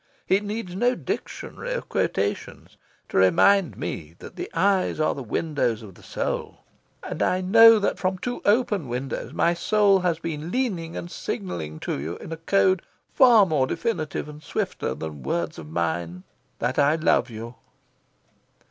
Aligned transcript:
It 0.27 0.43
needs 0.43 0.75
no 0.75 0.95
dictionary 0.95 1.73
of 1.73 1.87
quotations 1.87 2.75
to 3.09 3.17
remind 3.17 3.77
me 3.77 4.15
that 4.17 4.35
the 4.35 4.49
eyes 4.51 4.99
are 4.99 5.13
the 5.13 5.21
windows 5.21 5.83
of 5.83 5.93
the 5.93 6.01
soul. 6.01 6.61
And 7.03 7.21
I 7.21 7.41
know 7.41 7.77
that 7.77 7.99
from 7.99 8.17
two 8.17 8.41
open 8.43 8.87
windows 8.87 9.31
my 9.31 9.53
soul 9.53 9.99
has 9.99 10.17
been 10.17 10.49
leaning 10.49 10.97
and 10.97 11.11
signalling 11.11 11.79
to 11.81 11.99
you, 11.99 12.17
in 12.17 12.31
a 12.31 12.37
code 12.37 12.81
far 13.13 13.45
more 13.45 13.67
definitive 13.67 14.27
and 14.27 14.41
swifter 14.41 14.95
than 14.95 15.21
words 15.21 15.59
of 15.59 15.69
mine, 15.69 16.23
that 16.57 16.79
I 16.79 16.95
love 16.95 17.29
you." 17.29 17.53